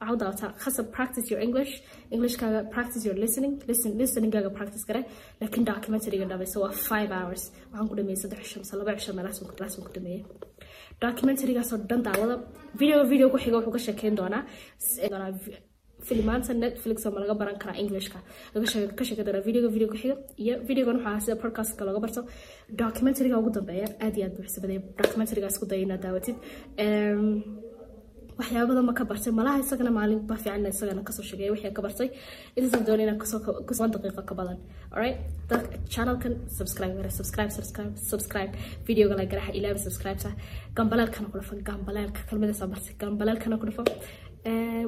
waxaa 0.00 0.14
u 0.14 0.18
daawataa 0.22 0.50
practice 0.96 1.26
your 1.32 1.40
english. 1.46 1.72
Englishkaaga 2.14 2.60
practice 2.74 3.02
your 3.08 3.16
listening. 3.24 3.52
Listen 3.70 3.90
listeningaaga 4.00 4.50
practice 4.58 4.84
gare 4.88 5.02
laakiin 5.40 5.64
documentaryga 5.70 6.26
dhamayso 6.32 6.58
waa 6.64 6.72
five 6.90 7.10
hours. 7.18 7.42
Waxaan 7.70 7.88
ku 7.90 7.94
dhameeyey 7.98 8.20
saddex 8.22 8.40
cisho 8.50 8.76
laba 8.80 8.92
cisho 8.98 9.12
meelaasaan 9.18 9.84
ku 9.86 9.92
dhameeyey. 9.96 10.22
Documentarygaasoo 11.04 11.78
dhan 11.90 12.00
daawada 12.08 12.34
video 12.80 12.98
video 13.12 13.26
ku 13.32 13.38
xiga 13.44 13.56
wuxuu 13.58 13.74
ka 13.76 13.80
sheekeyn 13.86 14.14
doonaa 14.20 14.42
filimaanta 16.08 16.52
netflix 16.64 16.98
ma 17.14 17.18
laga 17.24 17.34
baran 17.40 17.56
karaa 17.62 17.76
englishka. 17.82 18.18
Ka 18.98 19.02
sheeki 19.08 19.22
doonaa 19.26 19.46
videoga 19.48 19.68
video 19.76 19.88
ku 19.92 19.96
xiga. 20.02 20.16
Iyo 20.44 20.54
videogan 20.68 20.96
waxaa 21.04 21.20
sida 21.24 21.36
podcastka 21.42 21.82
looga 21.88 22.00
barto. 22.04 22.20
Documentaryga 22.80 23.36
ugu 23.40 23.50
dambeeya 23.56 23.88
aad 24.04 24.14
iyo 24.18 24.24
aad 24.26 24.34
buu 24.36 24.46
xisabaday 24.48 24.78
documentarygaas 25.00 25.56
ku 25.60 25.66
daya 25.70 25.82
inaad 25.86 26.02
daawatid. 26.04 26.36
Waxyaaba 28.38 28.68
badan 28.70 28.84
ma 28.88 28.92
ka 28.98 29.04
bartay. 29.10 29.32
Malaha 29.38 29.58
isagana 29.64 29.90
maalin 29.98 30.20
ba 30.30 30.36
fiican 30.42 30.66
isagana 30.72 31.02
ka 31.08 31.12
soo 31.16 31.24
sheegay 31.28 31.48
wixii 31.54 31.72
ka 31.76 31.82
bartay. 31.86 32.08
Intaasaan 32.56 32.84
doonay 32.88 33.04
inaan 33.06 33.18
kusoon 33.68 33.90
daqiiqo 33.94 34.22
ka 34.30 34.34
badan. 34.40 34.58
Alright? 34.94 35.16
Channelkan 35.94 36.34
subscribe 36.58 36.94
gara 36.98 37.10
subscribe 37.18 37.50
subscribe 37.58 37.92
subscribe. 38.10 38.52
Videoga 38.88 39.14
la 39.20 39.24
garaxa 39.32 39.52
ilaabi 39.58 39.80
subscribeta. 39.86 40.30
Gambaleelkana 40.76 41.26
ku 41.32 41.36
dhafo 41.40 41.54
gambaleelka 41.70 42.20
kelmadaasaan 42.28 42.70
bartay. 42.74 42.94
Gambaleelkana 43.02 43.56
ku 43.60 43.66
dhafo 43.68 43.82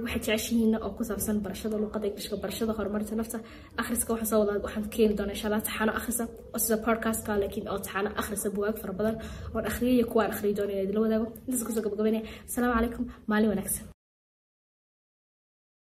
waxay 0.04 0.20
jeceshihiin 0.26 0.74
oo 0.86 0.90
ku 0.96 1.02
saabsan 1.08 1.36
barashada 1.44 1.76
luqada 1.82 2.06
englishka 2.10 2.36
barashada 2.42 2.72
horumarinta 2.78 3.14
nafta. 3.20 3.38
Akhriska 3.82 4.10
waxaan 4.14 4.30
soo 4.30 4.40
wadaa 4.42 4.62
waxaan 4.66 4.86
keeni 4.94 5.14
doonaa 5.18 5.34
insha 5.36 5.46
allah 5.48 5.62
taxano 5.68 5.92
akhrisa 5.98 6.24
oo 6.54 6.58
sida 6.64 6.76
podcastka 6.86 7.30
laakiin 7.42 7.66
oo 7.72 7.78
taxano 7.84 8.08
akhrisa 8.20 8.48
buwaag 8.56 8.76
fara 8.82 8.92
badan. 8.98 9.16
Oon 9.54 9.64
akhriyay 9.70 10.04
kuwaan 10.12 10.30
akhriyi 10.34 10.54
doona 10.58 10.72
inaad 10.74 10.94
la 10.96 11.00
wadaago 11.04 11.26
intaas 11.46 11.62
ku 11.66 11.72
soo 11.74 11.82
gabagabeynaya 11.86 12.22
asalaamu 12.48 12.74
calaykum. 12.76 13.04
Maalin 13.30 13.50
wanaagsan 13.52 13.84